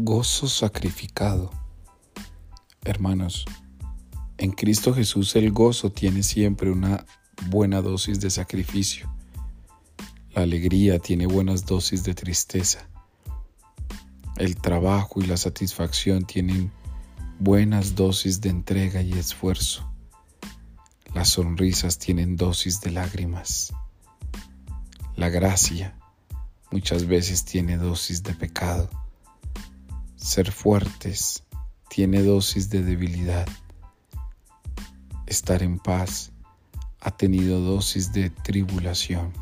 Gozo 0.00 0.46
sacrificado. 0.46 1.50
Hermanos, 2.84 3.44
en 4.36 4.52
Cristo 4.52 4.94
Jesús 4.94 5.34
el 5.34 5.50
gozo 5.50 5.90
tiene 5.90 6.22
siempre 6.22 6.70
una 6.70 7.04
buena 7.48 7.82
dosis 7.82 8.20
de 8.20 8.30
sacrificio. 8.30 9.12
La 10.34 10.42
alegría 10.42 11.00
tiene 11.00 11.26
buenas 11.26 11.66
dosis 11.66 12.04
de 12.04 12.14
tristeza. 12.14 12.88
El 14.36 14.54
trabajo 14.54 15.20
y 15.20 15.26
la 15.26 15.36
satisfacción 15.36 16.24
tienen 16.26 16.70
buenas 17.40 17.96
dosis 17.96 18.40
de 18.40 18.50
entrega 18.50 19.02
y 19.02 19.14
esfuerzo. 19.14 19.92
Las 21.12 21.30
sonrisas 21.30 21.98
tienen 21.98 22.36
dosis 22.36 22.80
de 22.82 22.92
lágrimas. 22.92 23.72
La 25.16 25.28
gracia 25.28 25.98
muchas 26.70 27.04
veces 27.08 27.44
tiene 27.44 27.76
dosis 27.76 28.22
de 28.22 28.34
pecado. 28.34 29.07
Ser 30.18 30.50
fuertes 30.50 31.44
tiene 31.88 32.22
dosis 32.24 32.68
de 32.70 32.82
debilidad. 32.82 33.48
Estar 35.26 35.62
en 35.62 35.78
paz 35.78 36.32
ha 37.00 37.12
tenido 37.12 37.60
dosis 37.60 38.12
de 38.12 38.28
tribulación. 38.28 39.32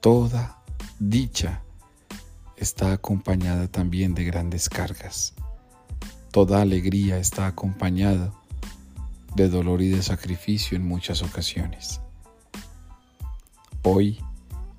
Toda 0.00 0.62
dicha 1.00 1.62
está 2.56 2.92
acompañada 2.92 3.66
también 3.66 4.14
de 4.14 4.24
grandes 4.24 4.68
cargas. 4.68 5.34
Toda 6.30 6.62
alegría 6.62 7.18
está 7.18 7.48
acompañada 7.48 8.32
de 9.34 9.48
dolor 9.48 9.82
y 9.82 9.88
de 9.88 10.02
sacrificio 10.02 10.76
en 10.76 10.86
muchas 10.86 11.22
ocasiones. 11.22 12.00
Hoy 13.82 14.20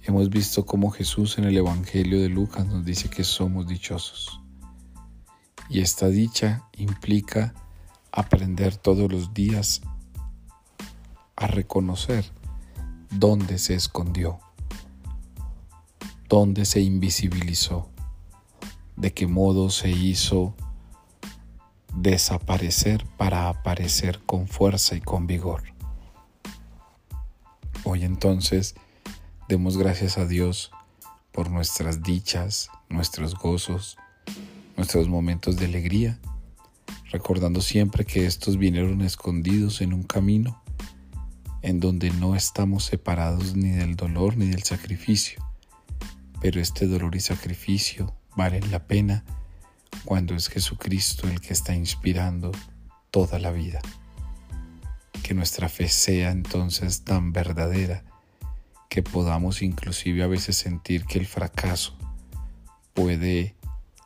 hemos 0.09 0.31
visto 0.31 0.65
cómo 0.65 0.89
Jesús 0.89 1.37
en 1.37 1.43
el 1.43 1.55
Evangelio 1.55 2.19
de 2.19 2.29
Lucas 2.29 2.65
nos 2.65 2.83
dice 2.83 3.09
que 3.09 3.23
somos 3.23 3.67
dichosos. 3.67 4.41
Y 5.69 5.81
esta 5.81 6.07
dicha 6.07 6.63
implica 6.75 7.53
aprender 8.11 8.75
todos 8.75 9.11
los 9.11 9.35
días 9.35 9.81
a 11.35 11.45
reconocer 11.45 12.25
dónde 13.11 13.59
se 13.59 13.75
escondió, 13.75 14.39
dónde 16.27 16.65
se 16.65 16.81
invisibilizó, 16.81 17.87
de 18.95 19.13
qué 19.13 19.27
modo 19.27 19.69
se 19.69 19.91
hizo 19.91 20.55
desaparecer 21.93 23.05
para 23.15 23.47
aparecer 23.47 24.19
con 24.25 24.47
fuerza 24.47 24.95
y 24.95 25.01
con 25.01 25.27
vigor. 25.27 25.61
Hoy 27.83 28.05
entonces 28.05 28.73
demos 29.49 29.77
gracias 29.79 30.19
a 30.19 30.27
Dios 30.27 30.71
por 31.31 31.49
nuestras 31.49 32.03
dichas, 32.03 32.69
nuestros 32.87 33.33
gozos, 33.33 33.97
nuestros 34.77 35.07
momentos 35.09 35.57
de 35.57 35.65
alegría, 35.65 36.19
recordando 37.11 37.59
siempre 37.59 38.05
que 38.05 38.27
estos 38.27 38.57
vinieron 38.57 39.01
escondidos 39.01 39.81
en 39.81 39.93
un 39.93 40.03
camino 40.03 40.61
en 41.63 41.79
donde 41.79 42.11
no 42.11 42.35
estamos 42.35 42.83
separados 42.85 43.55
ni 43.55 43.71
del 43.71 43.95
dolor 43.95 44.37
ni 44.37 44.49
del 44.49 44.61
sacrificio, 44.61 45.43
pero 46.39 46.61
este 46.61 46.85
dolor 46.85 47.15
y 47.15 47.19
sacrificio 47.19 48.13
valen 48.35 48.69
la 48.69 48.85
pena 48.85 49.25
cuando 50.05 50.35
es 50.35 50.47
Jesucristo 50.47 51.27
el 51.27 51.41
que 51.41 51.53
está 51.53 51.73
inspirando 51.73 52.51
toda 53.09 53.39
la 53.39 53.49
vida. 53.49 53.81
Que 55.23 55.33
nuestra 55.33 55.69
fe 55.69 55.87
sea 55.87 56.29
entonces 56.29 57.03
tan 57.03 57.33
verdadera 57.33 58.03
que 58.89 59.03
podamos 59.03 59.61
inclusive 59.61 60.23
a 60.23 60.27
veces 60.27 60.57
sentir 60.57 61.05
que 61.05 61.19
el 61.19 61.27
fracaso 61.27 61.95
puede 62.93 63.55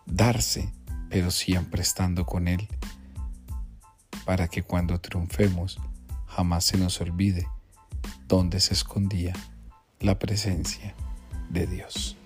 darse, 0.06 0.72
pero 1.10 1.32
siempre 1.32 1.82
estando 1.82 2.26
con 2.26 2.48
Él, 2.48 2.68
para 4.26 4.48
que 4.48 4.62
cuando 4.62 5.00
triunfemos 5.00 5.80
jamás 6.28 6.66
se 6.66 6.78
nos 6.78 7.00
olvide 7.02 7.48
dónde 8.28 8.60
se 8.60 8.74
escondía 8.74 9.34
la 10.00 10.20
presencia 10.20 10.94
de 11.50 11.66
Dios. 11.66 12.18